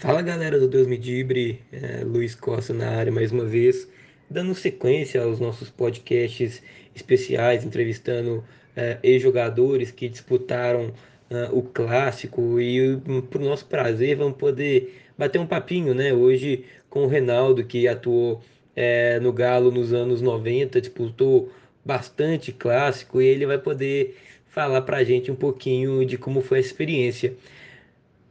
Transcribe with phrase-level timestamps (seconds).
[0.00, 3.88] Fala galera do Deus Me Dibre, é, Luiz Costa na área mais uma vez,
[4.30, 6.62] dando sequência aos nossos podcasts
[6.94, 8.44] especiais, entrevistando
[8.76, 10.92] é, ex-jogadores que disputaram
[11.28, 12.96] é, o clássico e
[13.28, 16.12] por nosso prazer vamos poder bater um papinho, né?
[16.12, 18.40] Hoje com o Reinaldo que atuou
[18.76, 21.50] é, no Galo nos anos 90, disputou
[21.84, 26.60] bastante clássico e ele vai poder falar pra gente um pouquinho de como foi a
[26.60, 27.34] experiência.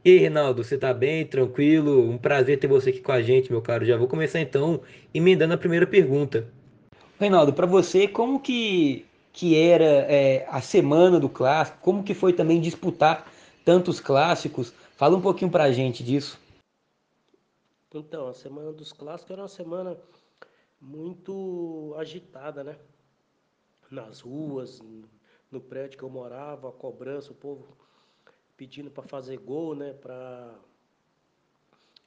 [0.04, 1.26] E aí, Reinaldo, você tá bem?
[1.26, 2.08] Tranquilo?
[2.08, 3.84] Um prazer ter você aqui com a gente, meu caro.
[3.84, 4.80] Já vou começar então
[5.12, 6.48] emendando a primeira pergunta.
[7.18, 11.78] Reinaldo, para você, como que, que era é, a semana do clássico?
[11.80, 13.28] Como que foi também disputar
[13.64, 14.72] tantos clássicos?
[14.96, 16.38] Fala um pouquinho para a gente disso.
[17.92, 19.96] Então, a semana dos clássicos era uma semana
[20.80, 22.76] muito agitada, né?
[23.90, 24.80] Nas ruas,
[25.50, 27.76] no prédio que eu morava, a cobrança, o povo
[28.58, 29.94] pedindo para fazer gol, né?
[29.94, 30.54] Para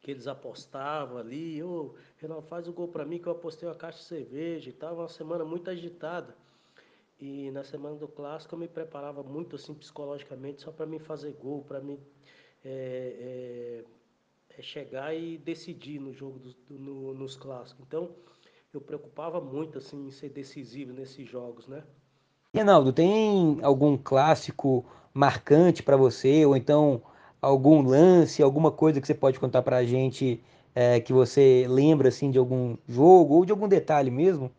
[0.01, 3.75] que eles apostavam ali, ô, oh, faz o gol para mim que eu apostei uma
[3.75, 6.35] caixa de cerveja e tal, uma semana muito agitada.
[7.19, 11.33] E na semana do clássico eu me preparava muito assim psicologicamente só para mim fazer
[11.33, 11.99] gol, para mim
[12.65, 13.83] é,
[14.49, 17.85] é, é chegar e decidir no jogo do, no, nos clássicos.
[17.87, 18.09] Então
[18.73, 21.83] eu preocupava muito assim em ser decisivo nesses jogos, né?
[22.51, 27.01] Reinaldo, tem algum clássico marcante para você, ou então
[27.41, 30.41] algum lance, alguma coisa que você pode contar para a gente
[30.73, 34.51] é, que você lembra assim de algum jogo ou de algum detalhe mesmo?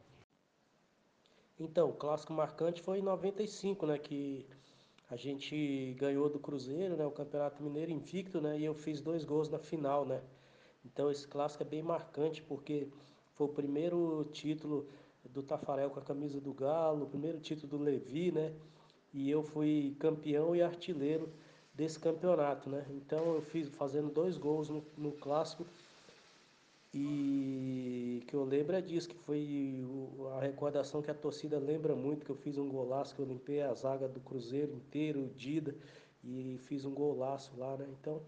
[1.58, 4.44] Então, o clássico marcante foi em 95, né, que
[5.08, 9.24] a gente ganhou do Cruzeiro, né, o Campeonato Mineiro invicto, né, e eu fiz dois
[9.24, 10.20] gols na final, né.
[10.84, 12.88] Então esse clássico é bem marcante porque
[13.34, 14.88] foi o primeiro título
[15.24, 18.52] do Tafarel com a camisa do Galo, o primeiro título do Levi, né?
[19.12, 21.28] E eu fui campeão e artilheiro
[21.74, 22.84] desse campeonato, né?
[22.90, 25.66] Então eu fiz fazendo dois gols no, no clássico
[26.94, 29.82] e que eu lembro é disso, que foi
[30.36, 33.62] a recordação que a torcida lembra muito, que eu fiz um golaço, que eu limpei
[33.62, 35.74] a zaga do Cruzeiro inteiro, Dida,
[36.22, 37.86] e fiz um golaço lá, né?
[37.98, 38.20] Então,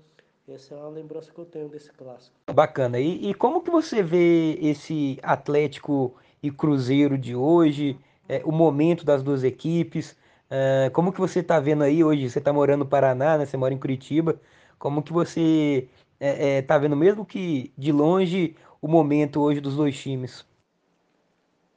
[0.48, 2.34] essa é uma lembrança que eu tenho desse clássico.
[2.52, 2.98] Bacana.
[2.98, 9.04] E, e como que você vê esse Atlético e Cruzeiro de hoje, é, o momento
[9.04, 10.16] das duas equipes?
[10.50, 12.28] Uh, como que você está vendo aí hoje?
[12.28, 13.46] Você está morando no Paraná, né?
[13.46, 14.40] Você mora em Curitiba.
[14.78, 19.60] Como que você está é, é, tá vendo, mesmo que de longe, o momento hoje
[19.60, 20.46] dos dois times?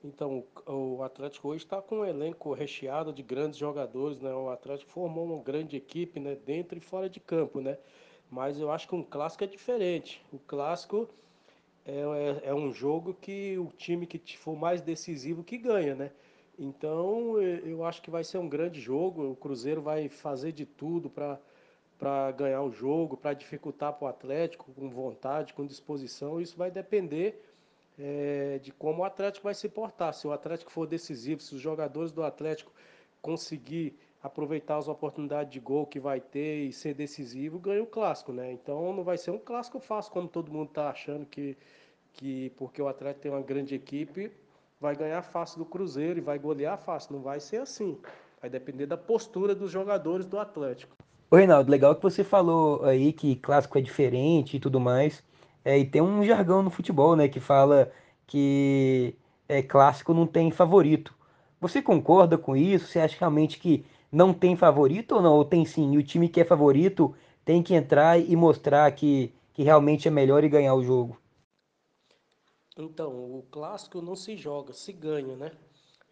[0.03, 4.31] Então, o Atlético hoje está com um elenco recheado de grandes jogadores, né?
[4.33, 6.35] O Atlético formou uma grande equipe, né?
[6.45, 7.77] Dentro e fora de campo, né?
[8.29, 10.23] Mas eu acho que um clássico é diferente.
[10.31, 11.09] O clássico
[11.85, 16.11] é, é, é um jogo que o time que for mais decisivo que ganha, né?
[16.57, 19.31] Então eu acho que vai ser um grande jogo.
[19.31, 24.71] O Cruzeiro vai fazer de tudo para ganhar o jogo, para dificultar para o Atlético,
[24.73, 26.41] com vontade, com disposição.
[26.41, 27.43] Isso vai depender
[27.99, 30.13] é, de como o Atlético vai se portar.
[30.13, 32.71] Se o Atlético for decisivo, se os jogadores do Atlético
[33.21, 38.31] conseguir aproveitar as oportunidades de gol que vai ter e ser decisivo, ganha o clássico,
[38.33, 38.51] né?
[38.51, 41.55] Então não vai ser um clássico fácil como todo mundo está achando que,
[42.13, 44.31] que porque o Atlético tem uma grande equipe,
[44.79, 47.13] vai ganhar fácil do Cruzeiro e vai golear fácil.
[47.13, 47.97] Não vai ser assim.
[48.39, 50.95] Vai depender da postura dos jogadores do Atlético.
[51.29, 55.23] Ô Reinaldo, legal que você falou aí que clássico é diferente e tudo mais.
[55.65, 57.91] É, e tem um jargão no futebol, né, que fala
[58.25, 59.15] que
[59.49, 61.13] é, clássico não tem favorito.
[61.59, 62.87] Você concorda com isso?
[62.87, 65.33] Você acha realmente que não tem favorito ou não?
[65.33, 65.93] Ou tem sim?
[65.93, 67.13] E o time que é favorito
[67.43, 71.17] tem que entrar e mostrar que, que realmente é melhor e ganhar o jogo?
[72.77, 75.51] Então, o clássico não se joga, se ganha, né?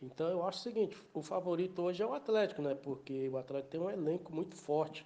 [0.02, 2.76] Então eu acho o seguinte, o favorito hoje é o Atlético, né?
[2.76, 5.06] Porque o Atlético tem um elenco muito forte.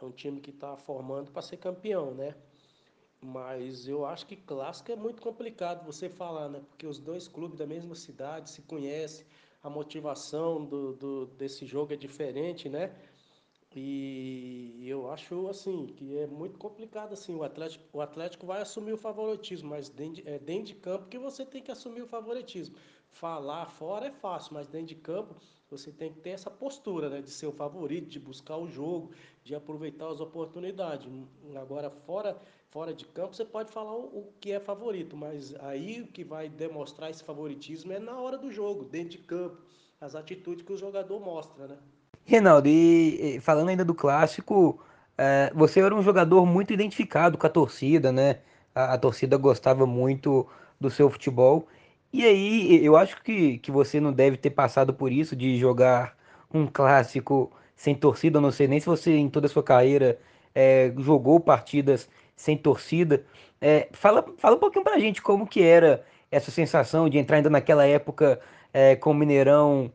[0.00, 2.34] É um time que está formando para ser campeão, né?
[3.20, 6.60] Mas eu acho que clássico é muito complicado você falar, né?
[6.68, 9.26] Porque os dois clubes da mesma cidade se conhecem,
[9.62, 12.94] a motivação do, do desse jogo é diferente, né?
[13.74, 17.34] E eu acho assim que é muito complicado assim.
[17.34, 21.18] O Atlético, o Atlético vai assumir o favoritismo, mas dentro, é dentro de campo que
[21.18, 22.76] você tem que assumir o favoritismo.
[23.10, 25.36] Falar fora é fácil, mas dentro de campo
[25.70, 29.12] você tem que ter essa postura, né, de ser o favorito, de buscar o jogo,
[29.42, 31.08] de aproveitar as oportunidades.
[31.56, 32.40] Agora fora
[32.70, 36.24] fora de campo você pode falar o, o que é favorito, mas aí o que
[36.24, 39.58] vai demonstrar esse favoritismo é na hora do jogo, dentro de campo,
[40.00, 41.78] as atitudes que o jogador mostra, né?
[42.24, 44.80] Reinaldo, e, falando ainda do clássico,
[45.18, 48.38] é, você era um jogador muito identificado com a torcida, né?
[48.74, 50.46] A, a, torcida gostava muito
[50.80, 51.66] do seu futebol.
[52.12, 56.16] E aí, eu acho que, que você não deve ter passado por isso de jogar
[56.52, 58.38] um clássico sem torcida.
[58.38, 60.18] Eu não sei nem se você, em toda a sua carreira,
[60.54, 63.24] é, jogou partidas sem torcida.
[63.60, 67.50] É, fala, fala um pouquinho pra gente como que era essa sensação de entrar ainda
[67.50, 68.40] naquela época
[68.72, 69.92] é, com o Mineirão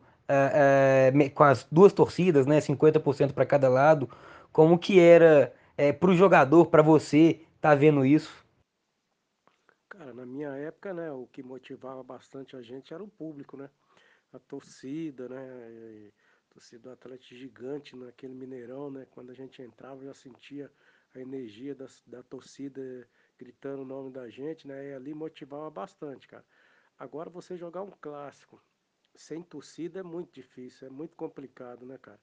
[1.34, 4.08] com as duas torcidas, né, 50% para cada lado.
[4.52, 8.44] Como que era é, para o jogador, para você, tá vendo isso?
[9.88, 13.68] Cara, na minha época, né, o que motivava bastante a gente era o público, né?
[14.32, 16.10] A torcida, né?
[16.50, 19.06] Torcida do Atlético gigante naquele Mineirão, né?
[19.10, 20.70] Quando a gente entrava, já sentia
[21.14, 23.08] a energia da, da torcida
[23.38, 24.90] gritando o nome da gente, né?
[24.90, 26.44] E ali motivava bastante, cara.
[26.98, 28.60] Agora você jogar um clássico
[29.18, 32.20] sem torcida é muito difícil, é muito complicado, né, cara?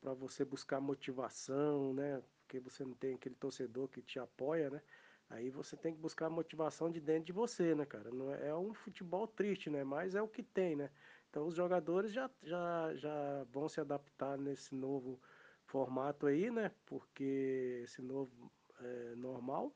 [0.00, 2.22] Para você buscar motivação, né?
[2.40, 4.82] Porque você não tem aquele torcedor que te apoia, né?
[5.28, 8.10] Aí você tem que buscar a motivação de dentro de você, né, cara?
[8.10, 9.82] Não é, é um futebol triste, né?
[9.82, 10.90] Mas é o que tem, né?
[11.30, 15.20] Então os jogadores já, já, já vão se adaptar nesse novo
[15.64, 16.70] formato aí, né?
[16.86, 19.74] Porque esse novo é normal.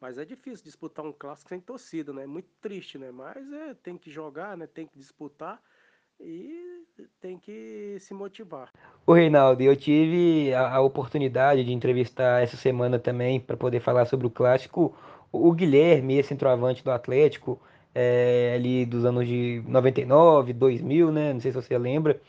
[0.00, 2.24] Mas é difícil disputar um clássico sem torcida, né?
[2.24, 3.10] É muito triste, né?
[3.10, 4.66] Mas é, tem que jogar, né?
[4.66, 5.62] Tem que disputar
[6.20, 6.84] e
[7.20, 8.70] tem que se motivar.
[9.06, 14.06] O Reinaldo, eu tive a, a oportunidade de entrevistar essa semana também para poder falar
[14.06, 14.94] sobre o clássico
[15.34, 17.60] o Guilherme, esse centroavante do Atlético,
[17.94, 21.32] é, ali dos anos de 99, 2000, né?
[21.32, 22.20] Não sei se você lembra.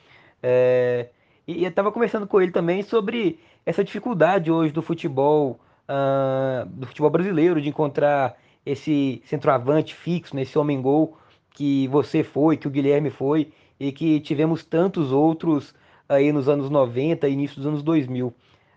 [0.41, 1.09] É,
[1.47, 5.59] e, eu estava conversando com ele também sobre essa dificuldade hoje do futebol,
[5.89, 11.17] uh, do futebol brasileiro, de encontrar esse centroavante fixo, né, esse homem-gol
[11.51, 15.73] que você foi, que o Guilherme foi e que tivemos tantos outros
[16.07, 18.33] aí nos anos 90 e início dos anos 2000.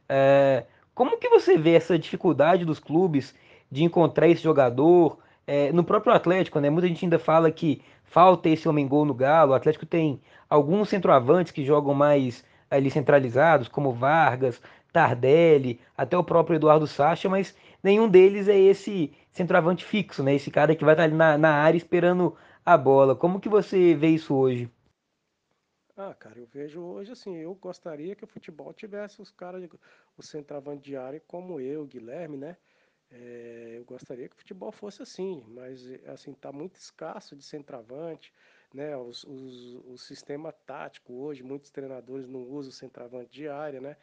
[0.08, 0.64] É,
[0.94, 3.34] como que você vê essa dificuldade dos clubes
[3.70, 5.19] de encontrar esse jogador?
[5.46, 6.69] É, no próprio Atlético, né?
[6.69, 9.52] Muita gente ainda fala que falta esse homem-gol no Galo.
[9.52, 14.60] O Atlético tem alguns centroavantes que jogam mais ali centralizados, como Vargas,
[14.93, 20.35] Tardelli, até o próprio Eduardo Sacha, mas nenhum deles é esse centroavante fixo, né?
[20.35, 23.14] Esse cara que vai estar ali na, na área esperando a bola.
[23.17, 24.70] Como que você vê isso hoje?
[25.96, 29.69] Ah, cara, eu vejo hoje assim, eu gostaria que o futebol tivesse os caras,
[30.17, 32.56] o centroavante de área como eu, Guilherme, né?
[33.11, 38.32] É, eu gostaria que o futebol fosse assim, mas assim, tá muito escasso de centroavante,
[38.73, 38.96] né?
[38.96, 43.96] Os, os, o sistema tático hoje, muitos treinadores não usam o centroavante de área, né?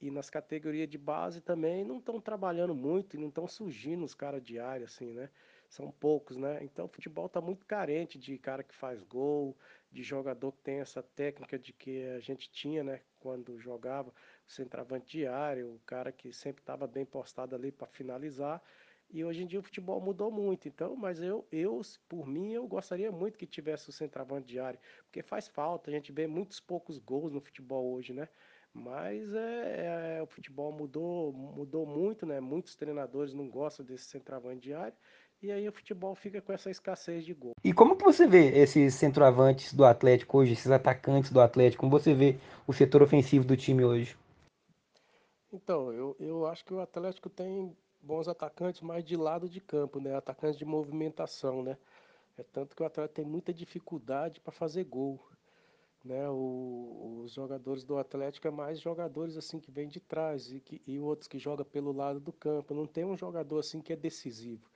[0.00, 4.14] E nas categorias de base também não estão trabalhando muito e não estão surgindo os
[4.14, 5.30] caras de área, assim, né?
[5.68, 6.62] São poucos, né?
[6.62, 9.56] Então o futebol está muito carente de cara que faz gol,
[9.90, 14.10] de jogador que tem essa técnica de que a gente tinha, né, quando jogava,
[14.46, 18.62] o centroavante diário, o cara que sempre estava bem postado ali para finalizar.
[19.10, 22.66] E hoje em dia o futebol mudou muito, então, mas eu, eu, por mim, eu
[22.68, 26.98] gostaria muito que tivesse o centroavante diário, porque faz falta, a gente vê muitos poucos
[26.98, 28.28] gols no futebol hoje, né?
[28.72, 32.40] Mas é, é, o futebol mudou, mudou muito, né?
[32.40, 34.96] Muitos treinadores não gostam desse centroavante diário
[35.40, 37.52] e aí o futebol fica com essa escassez de gol.
[37.62, 41.80] E como que você vê esses centroavantes do Atlético hoje, esses atacantes do Atlético?
[41.80, 44.16] Como você vê o setor ofensivo do time hoje?
[45.52, 50.00] Então, eu, eu acho que o Atlético tem bons atacantes, mais de lado de campo,
[50.00, 50.14] né?
[50.14, 51.76] Atacantes de movimentação, né?
[52.36, 55.20] É tanto que o Atlético tem muita dificuldade para fazer gol.
[56.04, 60.60] Né, o, os jogadores do Atlético é mais jogadores assim que vêm de trás e,
[60.60, 62.72] que, e outros que jogam pelo lado do campo.
[62.72, 64.70] Não tem um jogador assim que é decisivo.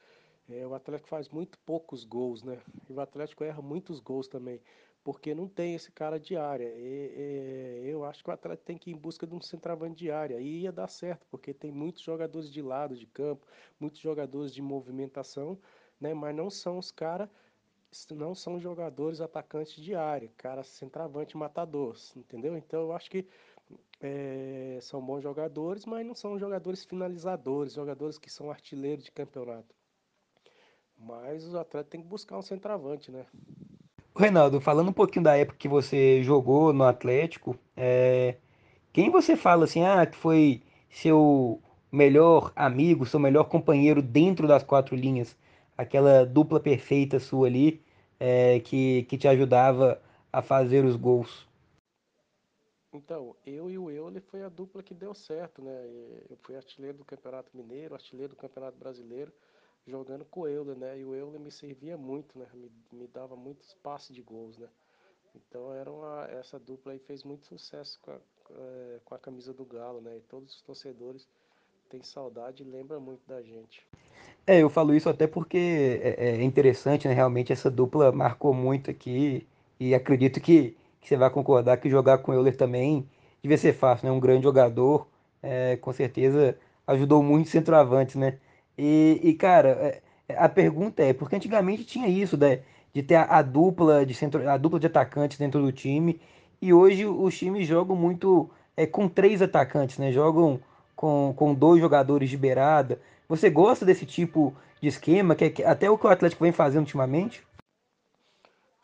[0.49, 2.61] É, o Atlético faz muito poucos gols, né?
[2.89, 4.61] E o Atlético erra muitos gols também,
[5.05, 6.69] porque não tem esse cara de área.
[6.77, 9.97] E, e, eu acho que o Atlético tem que ir em busca de um centroavante
[9.97, 10.41] de área.
[10.41, 13.47] E ia dar certo, porque tem muitos jogadores de lado de campo,
[13.79, 15.59] muitos jogadores de movimentação,
[16.01, 16.13] né?
[16.15, 17.29] Mas não são os caras,
[18.11, 22.57] não são jogadores atacantes de área, cara centroavante matador, entendeu?
[22.57, 23.27] Então eu acho que
[24.01, 29.75] é, são bons jogadores, mas não são jogadores finalizadores, jogadores que são artilheiros de campeonato.
[30.99, 33.27] Mas o atleta tem que buscar um centroavante, né?
[34.17, 38.37] Reinaldo, falando um pouquinho da época que você jogou no Atlético, é...
[38.93, 44.63] quem você fala assim, ah, que foi seu melhor amigo, seu melhor companheiro dentro das
[44.63, 45.37] quatro linhas,
[45.77, 47.83] aquela dupla perfeita sua ali,
[48.19, 48.61] é...
[48.61, 50.01] que, que te ajudava
[50.33, 51.47] a fazer os gols?
[52.93, 55.73] Então, eu e o Euler foi a dupla que deu certo, né?
[56.29, 59.33] Eu fui artilheiro do Campeonato Mineiro, artilheiro do Campeonato Brasileiro
[59.87, 60.99] jogando com o Euler, né?
[60.99, 62.47] E o Euler me servia muito, né?
[62.55, 64.69] Me, me dava muitos passes de gols, né?
[65.35, 68.19] Então era uma, essa dupla aí fez muito sucesso com a,
[69.05, 70.19] com a camisa do Galo, né?
[70.19, 71.27] E todos os torcedores
[71.93, 73.87] têm saudade e lembram muito da gente.
[74.47, 77.13] É, eu falo isso até porque é, é interessante, né?
[77.13, 79.47] Realmente essa dupla marcou muito aqui
[79.79, 83.07] e acredito que, que você vai concordar que jogar com o Euler também
[83.43, 84.13] devia ser fácil, né?
[84.13, 85.07] Um grande jogador,
[85.43, 86.57] é, com certeza
[86.87, 88.39] ajudou muito centroavantes, né?
[88.77, 92.61] E, e, cara, é- é- a pergunta é, porque antigamente tinha isso, né,
[92.93, 96.21] de ter a, a dupla de centro, a dupla de atacantes dentro do time,
[96.61, 100.11] e hoje os times jogam muito é, com três atacantes, né?
[100.13, 100.61] Jogam
[100.97, 103.01] com, com dois jogadores de beirada.
[103.29, 106.53] Você gosta desse tipo de esquema, que, é- que até o que o Atlético vem
[106.53, 107.45] fazendo ultimamente?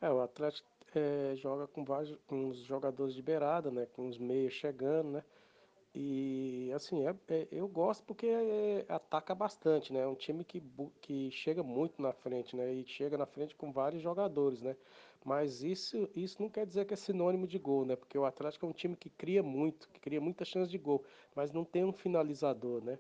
[0.01, 3.87] É, o Atlético é, joga com vários com os jogadores de beirada, né?
[3.95, 5.25] Com os meias chegando, né?
[5.95, 10.01] E assim, é- é- eu gosto porque é, ataca bastante, né?
[10.01, 10.63] É um time que,
[11.03, 12.73] que chega muito na frente, né?
[12.75, 14.77] E chega na frente com vários jogadores, né?
[15.25, 17.97] Mas isso, isso não quer dizer que é sinônimo de gol, né?
[17.97, 21.05] Porque o Atlético é um time que cria muito, que cria muita chance de gol,
[21.35, 22.99] mas não tem um finalizador, né?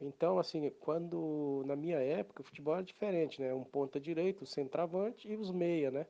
[0.00, 3.52] Então, assim, quando na minha época o futebol era diferente, né?
[3.54, 6.06] Um ponta direito, o centroavante e os meia, né?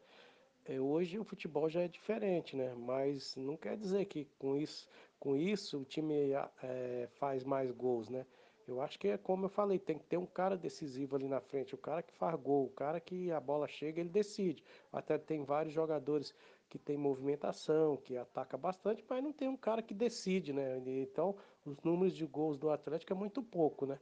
[0.65, 2.75] É, hoje o futebol já é diferente, né?
[2.75, 6.33] Mas não quer dizer que com isso, com isso o time
[6.63, 8.27] é, faz mais gols, né?
[8.66, 11.40] Eu acho que é como eu falei, tem que ter um cara decisivo ali na
[11.40, 14.64] frente, o cara que faz gol, o cara que a bola chega, ele decide.
[14.92, 16.35] Até tem vários jogadores
[16.68, 20.82] que tem movimentação, que ataca bastante, mas não tem um cara que decide, né?
[20.85, 24.00] Então, os números de gols do Atlético é muito pouco, né?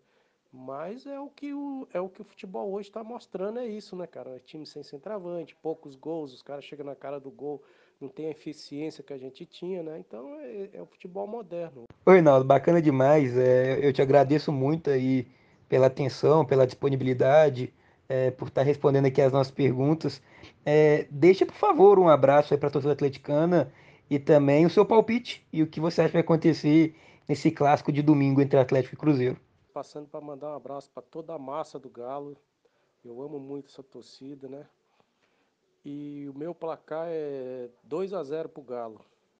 [0.50, 3.96] Mas é o que o, é o que o futebol hoje está mostrando, é isso,
[3.96, 4.36] né, cara?
[4.36, 7.62] É time sem centroavante, poucos gols, os caras chegam na cara do gol,
[8.00, 9.98] não tem a eficiência que a gente tinha, né?
[9.98, 11.84] Então é, é o futebol moderno.
[12.06, 13.36] Oi, Reinaldo, bacana demais.
[13.36, 15.26] É, eu te agradeço muito aí
[15.68, 17.72] pela atenção, pela disponibilidade,
[18.08, 20.20] é, por estar respondendo aqui as nossas perguntas.
[20.64, 23.72] É, deixa, por favor, um abraço aí para a torcida atleticana
[24.10, 26.94] e também o seu palpite e o que você acha que vai acontecer
[27.28, 29.38] nesse clássico de domingo entre Atlético e Cruzeiro.
[29.72, 32.36] Passando para mandar um abraço para toda a massa do Galo.
[33.04, 34.66] Eu amo muito essa torcida, né?
[35.84, 39.04] E o meu placar é 2 a 0 pro Galo.